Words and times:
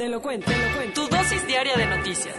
Te 0.00 0.08
lo 0.08 0.22
cuento, 0.22 0.50
te 0.50 0.56
lo 0.56 0.76
cuento. 0.76 1.02
Tu 1.02 1.14
dosis 1.14 1.46
diaria 1.46 1.76
de 1.76 1.84
noticias. 1.84 2.34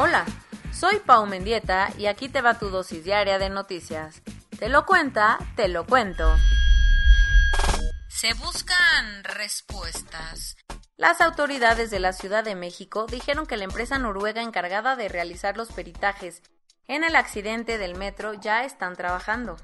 Hola, 0.00 0.24
soy 0.72 0.98
Pau 0.98 1.26
Mendieta 1.26 1.90
y 1.96 2.06
aquí 2.06 2.28
te 2.28 2.42
va 2.42 2.58
tu 2.58 2.70
dosis 2.70 3.04
diaria 3.04 3.38
de 3.38 3.48
noticias. 3.50 4.20
Te 4.58 4.68
lo 4.68 4.84
cuenta, 4.84 5.38
te 5.54 5.68
lo 5.68 5.86
cuento. 5.86 6.34
Se 8.08 8.34
buscan 8.34 9.22
respuestas. 9.22 10.56
Las 10.96 11.20
autoridades 11.20 11.88
de 11.92 12.00
la 12.00 12.12
Ciudad 12.12 12.42
de 12.42 12.56
México 12.56 13.06
dijeron 13.06 13.46
que 13.46 13.56
la 13.56 13.62
empresa 13.62 14.00
noruega 14.00 14.42
encargada 14.42 14.96
de 14.96 15.08
realizar 15.08 15.56
los 15.56 15.70
peritajes 15.70 16.42
en 16.88 17.04
el 17.04 17.14
accidente 17.14 17.78
del 17.78 17.94
metro 17.94 18.34
ya 18.34 18.64
están 18.64 18.96
trabajando. 18.96 19.56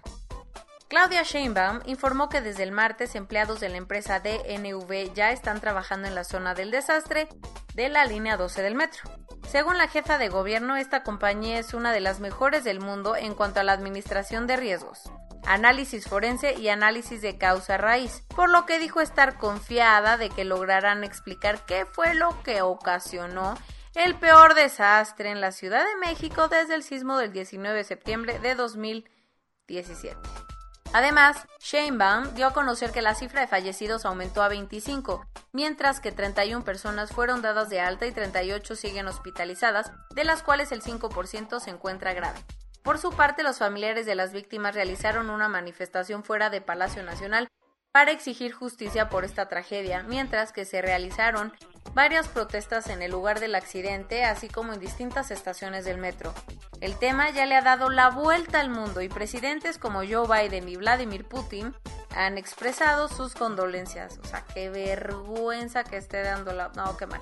Claudia 0.95 1.25
Sheinbaum 1.25 1.81
informó 1.87 2.29
que 2.29 2.41
desde 2.41 2.63
el 2.63 2.71
martes 2.71 3.17
empleados 3.17 3.59
de 3.59 3.69
la 3.69 3.79
empresa 3.79 4.21
DNV 4.21 5.13
ya 5.13 5.33
están 5.33 5.61
trabajando 5.61 6.07
en 6.07 6.15
la 6.15 6.23
zona 6.23 6.55
del 6.55 6.71
desastre 6.71 7.27
de 7.75 7.89
la 7.89 8.05
línea 8.05 8.37
12 8.37 8.63
del 8.63 8.77
metro. 8.77 9.03
Según 9.49 9.77
la 9.77 9.89
jefa 9.89 10.19
de 10.19 10.29
gobierno, 10.29 10.77
esta 10.77 11.03
compañía 11.03 11.59
es 11.59 11.75
una 11.75 11.91
de 11.91 12.01
las 12.01 12.21
mejores 12.21 12.63
del 12.63 12.79
mundo 12.79 13.17
en 13.17 13.35
cuanto 13.35 13.59
a 13.59 13.65
la 13.65 13.73
administración 13.73 14.47
de 14.47 14.57
riesgos 14.57 15.11
análisis 15.47 16.07
forense 16.07 16.55
y 16.55 16.69
análisis 16.69 17.21
de 17.21 17.39
causa 17.39 17.77
raíz, 17.77 18.23
por 18.29 18.49
lo 18.49 18.65
que 18.65 18.79
dijo 18.79 19.01
estar 19.01 19.37
confiada 19.37 20.17
de 20.17 20.31
que 20.31 20.45
lograrán 20.45 21.03
explicar 21.03 21.67
qué 21.67 21.87
fue 21.87 22.15
lo 22.15 22.41
que 22.45 22.63
ocasionó 22.63 23.55
el 23.95 24.15
peor 24.15 24.55
desastre 24.55 25.33
en 25.33 25.41
la 25.41 25.51
Ciudad 25.51 25.85
de 25.85 25.97
México 25.97 26.47
desde 26.47 26.77
el 26.77 26.85
sismo 26.85 27.19
del 27.19 27.33
19 27.33 27.79
de 27.79 27.85
septiembre 27.85 28.39
de 28.39 28.55
2017. 28.55 30.54
Además, 30.95 31.49
Sheinbaum 31.59 32.35
dio 32.35 32.47
a 32.47 32.53
conocer 32.53 32.93
que 32.93 33.03
la 33.03 33.17
cifra 33.17 33.41
de 33.41 33.49
fallecidos 33.49 34.05
aumentó 34.05 34.45
a 34.45 34.49
25, 34.49 35.27
mientras 35.51 35.99
que 35.99 36.13
31 36.13 36.65
personas 36.65 37.11
fueron 37.11 37.43
dadas 37.43 37.69
de 37.69 37.81
alta 37.81 38.07
y 38.07 38.13
38 38.13 38.77
siguen 38.77 39.09
hospitalizadas, 39.09 39.91
de 40.15 40.23
las 40.23 40.45
cuales 40.45 40.71
el 40.71 40.83
5% 40.83 41.59
se 41.59 41.71
encuentra 41.71 42.15
grave. 42.15 42.39
Por 42.85 42.99
su 42.99 43.11
parte, 43.11 43.43
los 43.43 43.59
familiares 43.59 44.07
de 44.07 44.15
las 44.15 44.33
víctimas 44.33 44.77
realizaron 44.77 45.31
una 45.31 45.49
manifestación 45.49 46.23
fuera 46.23 46.49
de 46.49 46.61
Palacio 46.61 47.03
Nacional 47.03 47.49
para 47.91 48.13
exigir 48.13 48.53
justicia 48.53 49.09
por 49.09 49.25
esta 49.25 49.49
tragedia, 49.49 50.05
mientras 50.05 50.53
que 50.53 50.65
se 50.65 50.81
realizaron 50.81 51.53
varias 51.93 52.29
protestas 52.29 52.89
en 52.89 53.03
el 53.03 53.11
lugar 53.11 53.41
del 53.41 53.55
accidente, 53.55 54.25
así 54.25 54.49
como 54.49 54.73
en 54.73 54.81
distintas 54.81 55.31
estaciones 55.31 55.85
del 55.85 55.99
metro. 55.99 56.33
El 56.81 56.99
tema 56.99 57.31
ya 57.31 57.47
le 57.47 57.57
ha 57.57 57.63
dado 57.63 57.91
la 57.91 58.11
vuelta 58.11 58.61
al 58.61 58.71
mundo 58.71 59.01
y 59.01 59.09
presidentes 59.09 59.79
como 59.79 60.01
Joe 60.01 60.27
Biden 60.27 60.69
y 60.69 60.77
Vladimir 60.77 61.25
Putin 61.25 61.75
han 62.15 62.39
expresado 62.39 63.09
sus 63.09 63.35
condolencias. 63.35 64.19
O 64.23 64.27
sea, 64.27 64.45
qué 64.55 64.71
vergüenza 64.71 65.85
que 65.85 65.97
esté 65.97 66.23
dando 66.23 66.53
la... 66.53 66.69
No, 66.71 66.97
qué 66.97 67.07
mal. 67.07 67.21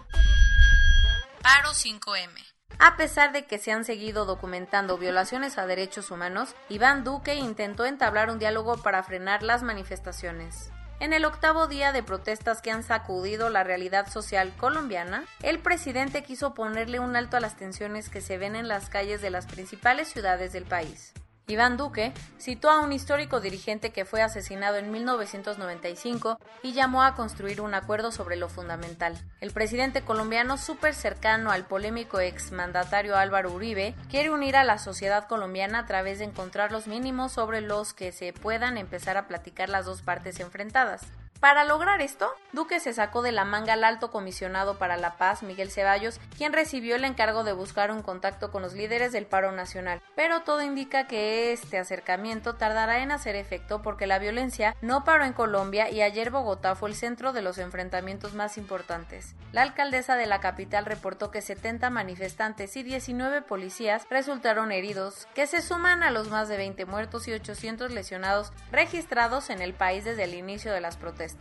Paro 1.43 1.71
5M. 1.71 2.53
A 2.79 2.97
pesar 2.97 3.33
de 3.33 3.47
que 3.47 3.59
se 3.59 3.73
han 3.73 3.85
seguido 3.85 4.25
documentando 4.25 4.99
violaciones 4.99 5.59
a 5.59 5.67
derechos 5.67 6.11
humanos, 6.11 6.55
Iván 6.69 7.05
Duque 7.05 7.35
intentó 7.35 7.85
entablar 7.85 8.31
un 8.31 8.39
diálogo 8.39 8.77
para 8.83 9.03
frenar 9.03 9.43
las 9.43 9.63
manifestaciones. 9.63 10.73
En 11.03 11.13
el 11.13 11.25
octavo 11.25 11.67
día 11.67 11.91
de 11.91 12.05
protestas 12.05 12.63
que 12.63 12.71
han 12.71 12.85
sacudido 12.85 13.51
la 13.51 13.65
realidad 13.65 14.09
social 14.09 14.53
colombiana, 14.57 15.25
el 15.43 15.59
presidente 15.59 16.23
quiso 16.23 16.55
ponerle 16.55 17.01
un 17.01 17.17
alto 17.17 17.37
a 17.37 17.41
las 17.41 17.57
tensiones 17.57 18.09
que 18.09 18.21
se 18.21 18.39
ven 18.39 18.55
en 18.55 18.69
las 18.69 18.89
calles 18.89 19.21
de 19.21 19.31
las 19.31 19.47
principales 19.47 20.07
ciudades 20.07 20.53
del 20.53 20.63
país. 20.63 21.13
Iván 21.49 21.77
Duque 21.77 22.13
citó 22.39 22.71
a 22.71 22.81
un 22.81 22.93
histórico 22.93 23.41
dirigente 23.41 23.91
que 23.91 24.05
fue 24.05 24.23
asesinado 24.23 24.77
en 24.77 24.91
1995 24.91 26.39
y 26.63 26.73
llamó 26.73 27.03
a 27.03 27.15
construir 27.15 27.61
un 27.61 27.75
acuerdo 27.75 28.13
sobre 28.13 28.37
lo 28.37 28.49
fundamental. 28.49 29.19
El 29.41 29.51
presidente 29.51 30.03
colombiano, 30.03 30.57
súper 30.57 30.95
cercano 30.95 31.51
al 31.51 31.67
polémico 31.67 32.21
exmandatario 32.21 33.17
Álvaro 33.17 33.53
Uribe, 33.53 33.95
quiere 34.09 34.31
unir 34.31 34.57
a 34.57 34.65
la 34.65 34.79
sociedad 34.79 35.27
colombiana 35.27 35.81
a 35.81 35.87
través 35.87 36.21
de 36.21 36.27
encontrar 36.27 36.71
los 36.71 36.87
mínimos 36.87 37.33
sobre 37.33 37.61
los 37.61 37.93
que 37.93 38.13
se 38.13 38.33
puedan 38.33 38.79
empezar 38.79 39.17
a 39.17 39.27
platicar 39.27 39.69
las 39.69 39.85
dos 39.85 40.03
partes 40.03 40.39
enfrentadas. 40.41 41.03
Para 41.43 41.65
lograr 41.65 42.01
esto, 42.03 42.33
Duque 42.53 42.79
se 42.79 42.93
sacó 42.93 43.21
de 43.21 43.33
la 43.33 43.45
manga 43.45 43.73
al 43.73 43.83
alto 43.83 44.13
comisionado 44.13 44.79
para 44.79 44.97
la 44.97 45.17
paz, 45.17 45.43
Miguel 45.43 45.73
Ceballos, 45.73 46.21
quien 46.39 46.53
recibió 46.53 46.95
el 46.95 47.05
encargo 47.05 47.43
de 47.43 47.53
buscar 47.53 47.91
un 47.91 48.01
contacto 48.01 48.53
con 48.53 48.63
los 48.63 48.75
líderes 48.75 49.11
del 49.11 49.27
paro 49.27 49.51
nacional. 49.51 50.01
Pero 50.15 50.43
todo 50.43 50.63
indica 50.63 51.09
que 51.09 51.53
este 51.53 51.79
acercamiento 51.79 52.55
tardará 52.55 53.01
en 53.01 53.11
hacer 53.11 53.35
efecto 53.35 53.83
porque 53.83 54.07
la 54.07 54.21
violencia 54.21 54.77
no 54.83 55.03
paró 55.03 55.25
en 55.25 55.33
Colombia 55.33 55.91
y 55.91 56.01
ayer 56.01 56.31
Bogotá 56.31 56.77
fue 56.77 56.91
el 56.91 56.95
centro 56.95 57.33
de 57.33 57.43
los 57.43 57.59
enfrentamientos 57.59 58.35
más 58.35 58.57
importantes. 58.57 59.35
La 59.51 59.63
alcaldesa 59.63 60.15
de 60.15 60.27
la 60.27 60.39
capital 60.39 60.85
reportó 60.85 61.33
que 61.33 61.43
70 61.43 61.91
manifestantes 61.91 62.77
y 62.77 62.85
19 62.85 63.43
policías 63.43 64.07
resultaron 64.09 64.71
heridos, 64.71 65.27
que 65.35 65.49
se 65.49 65.61
suman 65.61 66.05
a 66.05 66.13
los 66.13 66.31
más 66.31 66.49
de 66.49 66.57
20 66.57 66.87
muertos 66.87 67.27
y 67.27 67.33
800 67.33 67.91
lesionados 67.91 68.53
registrados 68.71 69.51
en 69.51 69.61
el 69.61 69.75
país 69.75 70.05
desde 70.05 70.23
el 70.23 70.35
inicio 70.35 70.73
de 70.73 70.81
las 70.81 70.97
protestas. 70.97 71.32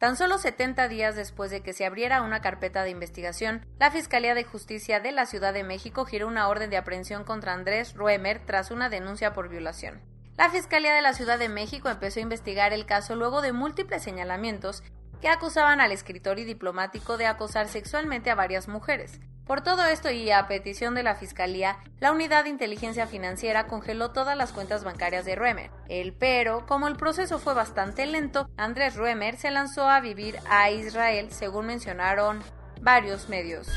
Tan 0.00 0.16
solo 0.16 0.38
70 0.38 0.88
días 0.88 1.16
después 1.16 1.50
de 1.50 1.62
que 1.62 1.72
se 1.72 1.86
abriera 1.86 2.22
una 2.22 2.40
carpeta 2.40 2.82
de 2.82 2.90
investigación, 2.90 3.64
la 3.78 3.90
Fiscalía 3.90 4.34
de 4.34 4.44
Justicia 4.44 5.00
de 5.00 5.12
la 5.12 5.24
Ciudad 5.24 5.54
de 5.54 5.64
México 5.64 6.04
giró 6.04 6.28
una 6.28 6.48
orden 6.48 6.68
de 6.68 6.76
aprehensión 6.76 7.24
contra 7.24 7.54
Andrés 7.54 7.94
Ruemer 7.94 8.44
tras 8.44 8.70
una 8.70 8.90
denuncia 8.90 9.32
por 9.32 9.48
violación. 9.48 10.02
La 10.36 10.50
Fiscalía 10.50 10.92
de 10.92 11.00
la 11.00 11.14
Ciudad 11.14 11.38
de 11.38 11.48
México 11.48 11.88
empezó 11.88 12.18
a 12.18 12.22
investigar 12.22 12.72
el 12.72 12.86
caso 12.86 13.14
luego 13.14 13.40
de 13.40 13.52
múltiples 13.52 14.02
señalamientos 14.02 14.82
que 15.20 15.28
acusaban 15.28 15.80
al 15.80 15.92
escritor 15.92 16.38
y 16.38 16.44
diplomático 16.44 17.16
de 17.16 17.26
acosar 17.26 17.68
sexualmente 17.68 18.30
a 18.30 18.34
varias 18.34 18.68
mujeres. 18.68 19.20
Por 19.46 19.60
todo 19.60 19.84
esto 19.84 20.10
y 20.10 20.30
a 20.30 20.48
petición 20.48 20.94
de 20.94 21.02
la 21.02 21.16
Fiscalía, 21.16 21.76
la 22.00 22.12
Unidad 22.12 22.44
de 22.44 22.50
Inteligencia 22.50 23.06
Financiera 23.06 23.66
congeló 23.66 24.10
todas 24.10 24.38
las 24.38 24.52
cuentas 24.52 24.84
bancarias 24.84 25.26
de 25.26 25.34
Ruemer. 25.34 25.70
El 25.88 26.14
pero, 26.14 26.64
como 26.66 26.88
el 26.88 26.96
proceso 26.96 27.38
fue 27.38 27.52
bastante 27.52 28.06
lento, 28.06 28.48
Andrés 28.56 28.96
Ruemer 28.96 29.36
se 29.36 29.50
lanzó 29.50 29.86
a 29.86 30.00
vivir 30.00 30.38
a 30.48 30.70
Israel, 30.70 31.28
según 31.30 31.66
mencionaron 31.66 32.42
varios 32.80 33.28
medios. 33.28 33.68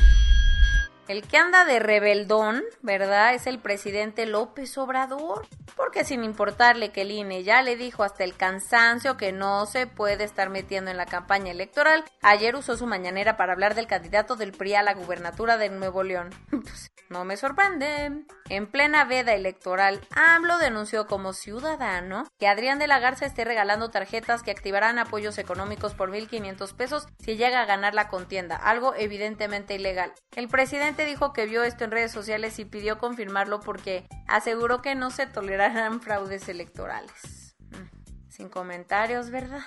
El 1.07 1.25
que 1.25 1.37
anda 1.37 1.63
de 1.63 1.79
rebeldón, 1.79 2.63
¿verdad? 2.81 3.33
Es 3.33 3.47
el 3.47 3.59
presidente 3.59 4.25
López 4.25 4.77
Obrador. 4.77 5.47
Porque 5.77 6.03
sin 6.03 6.23
importarle 6.25 6.91
que 6.91 7.03
el 7.03 7.11
INE 7.11 7.43
ya 7.43 7.61
le 7.61 7.77
dijo 7.77 8.03
hasta 8.03 8.25
el 8.25 8.35
cansancio 8.35 9.15
que 9.15 9.31
no 9.31 9.65
se 9.67 9.87
puede 9.87 10.25
estar 10.25 10.49
metiendo 10.49 10.91
en 10.91 10.97
la 10.97 11.05
campaña 11.05 11.51
electoral, 11.51 12.03
ayer 12.21 12.55
usó 12.55 12.75
su 12.75 12.87
mañanera 12.87 13.37
para 13.37 13.53
hablar 13.53 13.73
del 13.73 13.87
candidato 13.87 14.35
del 14.35 14.51
PRI 14.51 14.75
a 14.75 14.83
la 14.83 14.95
gubernatura 14.95 15.57
de 15.57 15.69
Nuevo 15.69 16.03
León. 16.03 16.29
Pues, 16.67 16.91
no 17.09 17.23
me 17.23 17.37
sorprende. 17.37 18.25
En 18.49 18.67
plena 18.67 19.05
veda 19.05 19.33
electoral, 19.33 20.01
AMLO 20.13 20.57
denunció 20.57 21.07
como 21.07 21.31
ciudadano 21.31 22.25
que 22.37 22.47
Adrián 22.47 22.79
de 22.79 22.87
la 22.87 22.99
Garza 22.99 23.25
esté 23.25 23.45
regalando 23.45 23.91
tarjetas 23.91 24.43
que 24.43 24.51
activarán 24.51 24.99
apoyos 24.99 25.37
económicos 25.37 25.93
por 25.93 26.11
1.500 26.11 26.75
pesos 26.75 27.07
si 27.19 27.37
llega 27.37 27.61
a 27.61 27.65
ganar 27.65 27.93
la 27.93 28.09
contienda, 28.09 28.57
algo 28.57 28.93
evidentemente 28.95 29.75
ilegal. 29.75 30.13
El 30.35 30.49
presidente 30.49 30.96
dijo 31.05 31.33
que 31.33 31.45
vio 31.45 31.63
esto 31.63 31.83
en 31.83 31.91
redes 31.91 32.11
sociales 32.11 32.59
y 32.59 32.65
pidió 32.65 32.97
confirmarlo 32.97 33.59
porque 33.59 34.07
aseguró 34.27 34.81
que 34.81 34.95
no 34.95 35.11
se 35.11 35.27
tolerarán 35.27 36.01
fraudes 36.01 36.49
electorales. 36.49 37.55
Mm, 37.71 38.29
sin 38.29 38.49
comentarios, 38.49 39.29
¿verdad? 39.29 39.61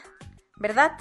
¿Verdad? 0.57 0.93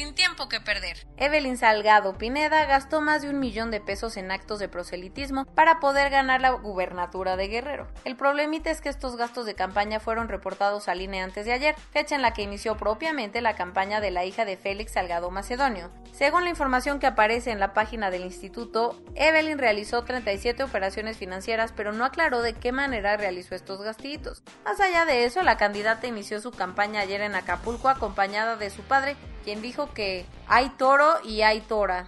Sin 0.00 0.14
tiempo 0.14 0.48
que 0.48 0.62
perder. 0.62 1.06
Evelyn 1.18 1.58
Salgado 1.58 2.16
Pineda 2.16 2.64
gastó 2.64 3.02
más 3.02 3.20
de 3.20 3.28
un 3.28 3.38
millón 3.38 3.70
de 3.70 3.82
pesos 3.82 4.16
en 4.16 4.30
actos 4.30 4.58
de 4.58 4.66
proselitismo 4.66 5.44
para 5.54 5.78
poder 5.78 6.08
ganar 6.08 6.40
la 6.40 6.52
gubernatura 6.52 7.36
de 7.36 7.48
Guerrero. 7.48 7.86
El 8.06 8.16
problemita 8.16 8.70
es 8.70 8.80
que 8.80 8.88
estos 8.88 9.16
gastos 9.16 9.44
de 9.44 9.54
campaña 9.54 10.00
fueron 10.00 10.28
reportados 10.28 10.88
al 10.88 11.02
INE 11.02 11.20
antes 11.20 11.44
de 11.44 11.52
ayer, 11.52 11.74
fecha 11.92 12.14
en 12.14 12.22
la 12.22 12.32
que 12.32 12.40
inició 12.40 12.78
propiamente 12.78 13.42
la 13.42 13.56
campaña 13.56 14.00
de 14.00 14.10
la 14.10 14.24
hija 14.24 14.46
de 14.46 14.56
Félix 14.56 14.92
Salgado 14.92 15.30
Macedonio. 15.30 15.90
Según 16.12 16.44
la 16.44 16.50
información 16.50 16.98
que 16.98 17.06
aparece 17.06 17.50
en 17.50 17.60
la 17.60 17.74
página 17.74 18.10
del 18.10 18.24
instituto, 18.24 18.98
Evelyn 19.16 19.58
realizó 19.58 20.04
37 20.04 20.62
operaciones 20.62 21.18
financieras, 21.18 21.74
pero 21.76 21.92
no 21.92 22.06
aclaró 22.06 22.40
de 22.40 22.54
qué 22.54 22.72
manera 22.72 23.18
realizó 23.18 23.54
estos 23.54 23.82
gastitos. 23.82 24.42
Más 24.64 24.80
allá 24.80 25.04
de 25.04 25.24
eso, 25.24 25.42
la 25.42 25.58
candidata 25.58 26.06
inició 26.06 26.40
su 26.40 26.52
campaña 26.52 27.00
ayer 27.00 27.20
en 27.20 27.34
Acapulco 27.34 27.90
acompañada 27.90 28.56
de 28.56 28.70
su 28.70 28.80
padre, 28.80 29.14
quien 29.44 29.62
dijo 29.62 29.92
que 29.92 30.26
hay 30.46 30.70
toro 30.70 31.18
y 31.24 31.42
hay 31.42 31.60
tora. 31.60 32.06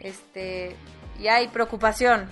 Este, 0.00 0.76
y 1.18 1.28
hay 1.28 1.48
preocupación. 1.48 2.28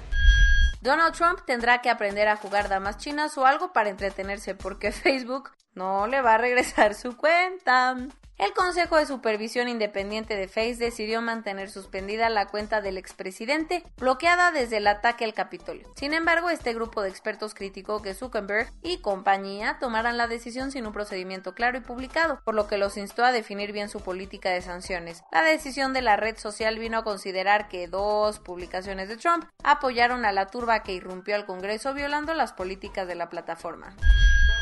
Donald 0.80 1.14
Trump 1.14 1.40
tendrá 1.44 1.82
que 1.82 1.90
aprender 1.90 2.28
a 2.28 2.36
jugar 2.36 2.68
damas 2.68 2.96
chinas 2.96 3.36
o 3.36 3.44
algo 3.44 3.72
para 3.72 3.90
entretenerse 3.90 4.54
porque 4.54 4.92
Facebook 4.92 5.50
no 5.74 6.06
le 6.06 6.22
va 6.22 6.34
a 6.34 6.38
regresar 6.38 6.94
su 6.94 7.16
cuenta. 7.16 7.96
El 8.40 8.54
Consejo 8.54 8.96
de 8.96 9.04
Supervisión 9.04 9.68
Independiente 9.68 10.34
de 10.34 10.48
Face 10.48 10.76
decidió 10.76 11.20
mantener 11.20 11.70
suspendida 11.70 12.30
la 12.30 12.46
cuenta 12.46 12.80
del 12.80 12.96
expresidente, 12.96 13.84
bloqueada 13.98 14.50
desde 14.50 14.78
el 14.78 14.86
ataque 14.86 15.26
al 15.26 15.34
Capitolio. 15.34 15.92
Sin 15.94 16.14
embargo, 16.14 16.48
este 16.48 16.72
grupo 16.72 17.02
de 17.02 17.10
expertos 17.10 17.52
criticó 17.52 18.00
que 18.00 18.14
Zuckerberg 18.14 18.72
y 18.82 19.02
compañía 19.02 19.76
tomaran 19.78 20.16
la 20.16 20.26
decisión 20.26 20.72
sin 20.72 20.86
un 20.86 20.94
procedimiento 20.94 21.54
claro 21.54 21.76
y 21.76 21.82
publicado, 21.82 22.40
por 22.42 22.54
lo 22.54 22.66
que 22.66 22.78
los 22.78 22.96
instó 22.96 23.26
a 23.26 23.32
definir 23.32 23.72
bien 23.72 23.90
su 23.90 24.00
política 24.00 24.48
de 24.48 24.62
sanciones. 24.62 25.22
La 25.30 25.42
decisión 25.42 25.92
de 25.92 26.00
la 26.00 26.16
red 26.16 26.38
social 26.38 26.78
vino 26.78 26.96
a 26.96 27.04
considerar 27.04 27.68
que 27.68 27.88
dos 27.88 28.38
publicaciones 28.38 29.10
de 29.10 29.18
Trump 29.18 29.44
apoyaron 29.62 30.24
a 30.24 30.32
la 30.32 30.46
turba 30.46 30.82
que 30.82 30.94
irrumpió 30.94 31.34
al 31.34 31.44
Congreso 31.44 31.92
violando 31.92 32.32
las 32.32 32.54
políticas 32.54 33.06
de 33.06 33.16
la 33.16 33.28
plataforma. 33.28 33.94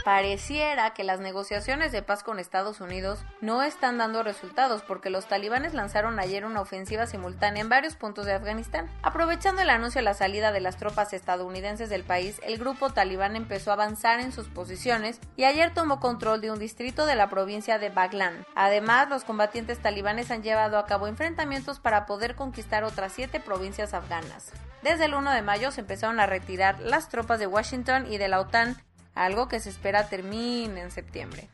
Pareciera 0.09 0.95
que 0.95 1.05
las 1.05 1.21
negociaciones 1.21 1.93
de 1.93 2.01
paz 2.01 2.23
con 2.23 2.39
Estados 2.39 2.81
Unidos 2.81 3.19
no 3.43 3.63
están 3.63 3.99
dando 3.99 4.23
resultados 4.23 4.81
porque 4.81 5.11
los 5.11 5.27
talibanes 5.27 5.75
lanzaron 5.75 6.19
ayer 6.19 6.47
una 6.47 6.63
ofensiva 6.63 7.05
simultánea 7.05 7.61
en 7.61 7.69
varios 7.69 7.95
puntos 7.95 8.25
de 8.25 8.33
Afganistán. 8.33 8.89
Aprovechando 9.03 9.61
el 9.61 9.69
anuncio 9.69 9.99
de 9.99 10.07
la 10.07 10.15
salida 10.15 10.51
de 10.51 10.63
las 10.63 10.79
tropas 10.79 11.13
estadounidenses 11.13 11.91
del 11.91 12.05
país, 12.05 12.41
el 12.43 12.57
grupo 12.57 12.89
talibán 12.89 13.37
empezó 13.37 13.69
a 13.69 13.75
avanzar 13.75 14.19
en 14.21 14.33
sus 14.33 14.49
posiciones 14.49 15.21
y 15.37 15.45
ayer 15.45 15.75
tomó 15.75 16.01
control 16.01 16.41
de 16.41 16.53
un 16.53 16.59
distrito 16.59 17.05
de 17.05 17.15
la 17.15 17.29
provincia 17.29 17.79
de 17.79 17.91
Baglan. 17.91 18.47
Además, 18.55 19.11
los 19.11 19.25
combatientes 19.25 19.79
talibanes 19.79 20.31
han 20.31 20.43
llevado 20.43 20.79
a 20.79 20.87
cabo 20.87 21.07
enfrentamientos 21.07 21.81
para 21.81 22.07
poder 22.07 22.35
conquistar 22.35 22.83
otras 22.83 23.13
siete 23.13 23.41
provincias 23.41 23.93
afganas. 23.93 24.53
Desde 24.83 25.07
el 25.07 25.15
1 25.15 25.33
de 25.33 25.43
mayo 25.43 25.71
se 25.71 25.83
empezaron 25.83 26.19
a 26.19 26.27
retirar 26.27 26.79
las 26.81 27.11
tropas 27.11 27.41
de 27.41 27.47
Washington 27.47 28.11
y 28.11 28.17
de 28.17 28.29
la 28.29 28.41
OTAN, 28.41 28.81
algo 29.25 29.49
que 29.49 29.61
se 29.61 29.71
espera 29.71 30.09
termine 30.09 30.81
en 30.81 30.91
septiembre. 30.91 31.49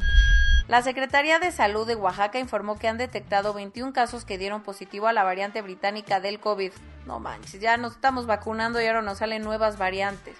La 0.67 0.81
Secretaría 0.81 1.37
de 1.37 1.51
Salud 1.51 1.85
de 1.85 1.95
Oaxaca 1.95 2.39
informó 2.39 2.79
que 2.79 2.87
han 2.87 2.97
detectado 2.97 3.53
21 3.53 3.93
casos 3.93 4.25
que 4.25 4.37
dieron 4.39 4.63
positivo 4.63 5.07
a 5.07 5.13
la 5.13 5.23
variante 5.23 5.61
británica 5.61 6.19
del 6.19 6.39
COVID. 6.39 6.71
No 7.05 7.19
manches, 7.19 7.59
ya 7.59 7.77
nos 7.77 7.93
estamos 7.93 8.25
vacunando 8.25 8.81
y 8.81 8.87
ahora 8.87 9.01
nos 9.01 9.19
salen 9.19 9.43
nuevas 9.43 9.77
variantes. 9.77 10.37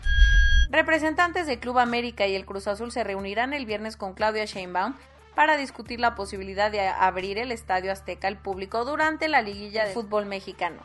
Representantes 0.70 1.46
del 1.46 1.60
Club 1.60 1.78
América 1.78 2.26
y 2.26 2.36
el 2.36 2.46
Cruz 2.46 2.68
Azul 2.68 2.92
se 2.92 3.04
reunirán 3.04 3.54
el 3.54 3.68
viernes 3.68 3.98
con 3.98 4.14
Claudia 4.14 4.46
Sheinbaum 4.46 4.96
para 5.36 5.58
discutir 5.58 6.00
la 6.00 6.16
posibilidad 6.16 6.72
de 6.72 6.88
abrir 6.88 7.38
el 7.38 7.52
Estadio 7.52 7.92
Azteca 7.92 8.28
al 8.28 8.38
público 8.38 8.86
durante 8.86 9.28
la 9.28 9.42
liguilla 9.42 9.86
de 9.86 9.94
fútbol 9.94 10.26
mexicano. 10.26 10.82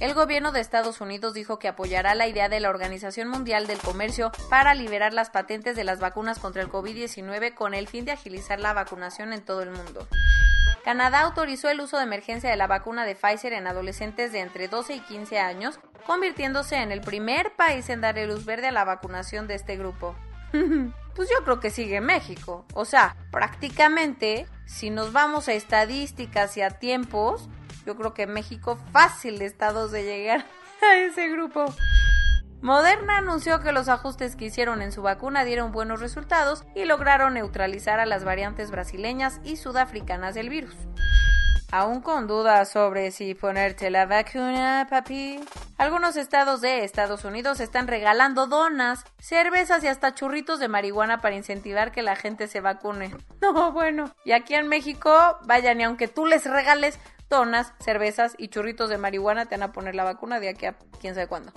El 0.00 0.14
gobierno 0.14 0.50
de 0.50 0.60
Estados 0.60 1.02
Unidos 1.02 1.34
dijo 1.34 1.58
que 1.58 1.68
apoyará 1.68 2.14
la 2.14 2.26
idea 2.26 2.48
de 2.48 2.58
la 2.58 2.70
Organización 2.70 3.28
Mundial 3.28 3.66
del 3.66 3.78
Comercio 3.78 4.32
para 4.48 4.72
liberar 4.72 5.12
las 5.12 5.28
patentes 5.28 5.76
de 5.76 5.84
las 5.84 6.00
vacunas 6.00 6.38
contra 6.38 6.62
el 6.62 6.70
COVID-19 6.70 7.52
con 7.52 7.74
el 7.74 7.86
fin 7.86 8.06
de 8.06 8.12
agilizar 8.12 8.60
la 8.60 8.72
vacunación 8.72 9.34
en 9.34 9.44
todo 9.44 9.60
el 9.60 9.70
mundo. 9.70 10.08
Canadá 10.84 11.20
autorizó 11.20 11.68
el 11.68 11.82
uso 11.82 11.98
de 11.98 12.04
emergencia 12.04 12.48
de 12.48 12.56
la 12.56 12.66
vacuna 12.66 13.04
de 13.04 13.14
Pfizer 13.14 13.52
en 13.52 13.66
adolescentes 13.66 14.32
de 14.32 14.40
entre 14.40 14.68
12 14.68 14.94
y 14.94 15.00
15 15.00 15.38
años, 15.38 15.78
convirtiéndose 16.06 16.76
en 16.76 16.92
el 16.92 17.02
primer 17.02 17.54
país 17.54 17.90
en 17.90 18.00
darle 18.00 18.26
luz 18.26 18.46
verde 18.46 18.68
a 18.68 18.72
la 18.72 18.84
vacunación 18.86 19.46
de 19.46 19.56
este 19.56 19.76
grupo. 19.76 20.16
Pues 20.52 21.28
yo 21.28 21.44
creo 21.44 21.60
que 21.60 21.70
sigue 21.70 22.00
México. 22.00 22.64
O 22.74 22.84
sea, 22.84 23.16
prácticamente, 23.30 24.46
si 24.66 24.90
nos 24.90 25.12
vamos 25.12 25.48
a 25.48 25.52
estadísticas 25.52 26.56
y 26.56 26.62
a 26.62 26.70
tiempos, 26.70 27.48
yo 27.86 27.96
creo 27.96 28.14
que 28.14 28.26
México 28.26 28.78
fácil 28.92 29.42
estados 29.42 29.92
de 29.92 30.04
llegar 30.04 30.46
a 30.82 30.96
ese 30.96 31.28
grupo. 31.28 31.66
Moderna 32.62 33.16
anunció 33.16 33.60
que 33.60 33.72
los 33.72 33.88
ajustes 33.88 34.36
que 34.36 34.44
hicieron 34.44 34.82
en 34.82 34.92
su 34.92 35.00
vacuna 35.00 35.44
dieron 35.44 35.72
buenos 35.72 36.00
resultados 36.00 36.64
y 36.74 36.84
lograron 36.84 37.34
neutralizar 37.34 38.00
a 38.00 38.06
las 38.06 38.22
variantes 38.22 38.70
brasileñas 38.70 39.40
y 39.44 39.56
sudafricanas 39.56 40.34
del 40.34 40.50
virus. 40.50 40.76
Aún 41.72 42.00
con 42.00 42.26
dudas 42.26 42.68
sobre 42.68 43.12
si 43.12 43.34
ponerte 43.34 43.90
la 43.90 44.04
vacuna, 44.06 44.88
papi. 44.90 45.38
Algunos 45.78 46.16
estados 46.16 46.60
de 46.60 46.82
Estados 46.82 47.24
Unidos 47.24 47.60
están 47.60 47.86
regalando 47.86 48.48
donas, 48.48 49.04
cervezas 49.20 49.84
y 49.84 49.86
hasta 49.86 50.12
churritos 50.12 50.58
de 50.58 50.66
marihuana 50.66 51.20
para 51.20 51.36
incentivar 51.36 51.92
que 51.92 52.02
la 52.02 52.16
gente 52.16 52.48
se 52.48 52.60
vacune. 52.60 53.14
No, 53.40 53.72
bueno. 53.72 54.14
Y 54.24 54.32
aquí 54.32 54.54
en 54.54 54.68
México, 54.68 55.10
vayan, 55.44 55.80
y 55.80 55.84
aunque 55.84 56.08
tú 56.08 56.26
les 56.26 56.44
regales 56.44 56.98
donas, 57.30 57.72
cervezas 57.78 58.34
y 58.36 58.48
churritos 58.48 58.90
de 58.90 58.98
marihuana, 58.98 59.46
te 59.46 59.56
van 59.56 59.70
a 59.70 59.72
poner 59.72 59.94
la 59.94 60.04
vacuna 60.04 60.40
de 60.40 60.50
aquí 60.50 60.66
a 60.66 60.74
quién 61.00 61.14
sabe 61.14 61.26
cuándo. 61.26 61.52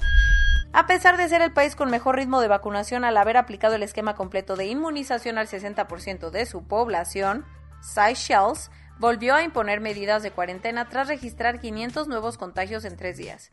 A 0.72 0.88
pesar 0.88 1.18
de 1.18 1.28
ser 1.28 1.42
el 1.42 1.52
país 1.52 1.76
con 1.76 1.92
mejor 1.92 2.16
ritmo 2.16 2.40
de 2.40 2.48
vacunación 2.48 3.04
al 3.04 3.18
haber 3.18 3.36
aplicado 3.36 3.76
el 3.76 3.84
esquema 3.84 4.16
completo 4.16 4.56
de 4.56 4.66
inmunización 4.66 5.38
al 5.38 5.48
60% 5.48 6.30
de 6.30 6.46
su 6.46 6.66
población, 6.68 7.46
Seychelles 7.82 8.72
volvió 9.00 9.36
a 9.36 9.44
imponer 9.44 9.82
medidas 9.82 10.24
de 10.24 10.32
cuarentena 10.32 10.90
tras 10.90 11.08
registrar 11.08 11.60
500 11.60 12.08
nuevos 12.08 12.38
contagios 12.38 12.86
en 12.86 12.98
tres 12.98 13.18
días. 13.18 13.52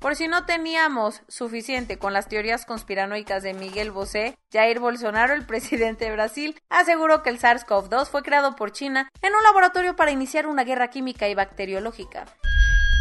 Por 0.00 0.16
si 0.16 0.28
no 0.28 0.46
teníamos 0.46 1.20
suficiente 1.28 1.98
con 1.98 2.14
las 2.14 2.26
teorías 2.26 2.64
conspiranoicas 2.64 3.42
de 3.42 3.52
Miguel 3.52 3.90
Bosé, 3.90 4.38
Jair 4.50 4.80
Bolsonaro, 4.80 5.34
el 5.34 5.44
presidente 5.46 6.06
de 6.06 6.12
Brasil, 6.12 6.58
aseguró 6.70 7.22
que 7.22 7.28
el 7.28 7.38
SARS-CoV-2 7.38 8.06
fue 8.06 8.22
creado 8.22 8.56
por 8.56 8.72
China 8.72 9.10
en 9.20 9.34
un 9.34 9.42
laboratorio 9.42 9.96
para 9.96 10.10
iniciar 10.10 10.46
una 10.46 10.64
guerra 10.64 10.88
química 10.88 11.28
y 11.28 11.34
bacteriológica. 11.34 12.24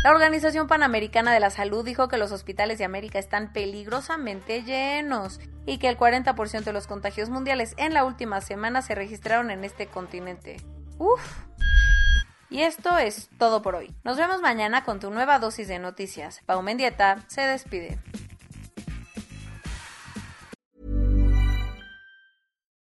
La 0.03 0.11
Organización 0.11 0.67
Panamericana 0.67 1.33
de 1.33 1.39
la 1.39 1.49
Salud 1.49 1.85
dijo 1.85 2.07
que 2.07 2.17
los 2.17 2.31
hospitales 2.31 2.77
de 2.77 2.85
América 2.85 3.19
están 3.19 3.51
peligrosamente 3.53 4.63
llenos 4.63 5.39
y 5.65 5.77
que 5.77 5.89
el 5.89 5.97
40% 5.97 6.63
de 6.63 6.73
los 6.73 6.87
contagios 6.87 7.29
mundiales 7.29 7.75
en 7.77 7.93
la 7.93 8.03
última 8.05 8.39
semana 8.41 8.81
se 8.81 8.95
registraron 8.95 9.51
en 9.51 9.63
este 9.65 9.87
continente. 9.87 10.57
Uf. 10.99 11.45
Y 12.51 12.61
esto 12.61 12.97
es 12.97 13.29
todo 13.37 13.61
por 13.61 13.75
hoy. 13.75 13.93
Nos 14.03 14.17
vemos 14.17 14.41
mañana 14.41 14.83
con 14.83 14.99
tu 14.99 15.09
nueva 15.11 15.39
dosis 15.39 15.67
de 15.67 15.79
noticias. 15.79 16.41
Pau 16.45 16.61
Mendieta 16.61 17.23
se 17.27 17.41
despide. 17.41 17.99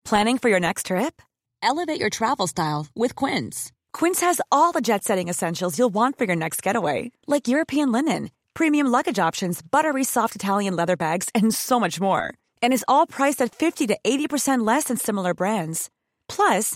Planning 0.04 0.40
for 0.40 0.50
your 0.50 0.60
next 0.60 0.88
trip? 0.88 1.22
Elevate 1.64 2.00
your 2.00 2.10
travel 2.10 2.48
style 2.48 2.88
with 2.96 3.16
Quince. 3.16 3.72
Quince 3.94 4.20
has 4.20 4.42
all 4.52 4.74
the 4.74 4.82
jet 4.82 5.04
setting 5.06 5.30
essentials 5.30 5.78
you'll 5.78 5.94
want 5.94 6.18
for 6.18 6.26
your 6.26 6.36
next 6.36 6.62
getaway, 6.62 7.12
like 7.28 7.48
European 7.48 7.94
linen, 7.94 8.30
premium 8.54 8.88
luggage 8.88 9.20
options, 9.20 9.62
buttery 9.62 10.04
soft 10.04 10.36
Italian 10.36 10.76
leather 10.76 10.98
bags, 10.98 11.30
and 11.34 11.54
so 11.54 11.80
much 11.80 12.02
more. 12.02 12.34
And 12.62 12.74
is 12.74 12.84
all 12.90 13.08
priced 13.08 13.42
at 13.42 13.56
50 13.56 13.88
to 13.88 13.98
80% 14.04 14.66
less 14.68 14.86
than 14.86 14.98
similar 14.98 15.34
brands. 15.34 15.90
Plus, 16.28 16.76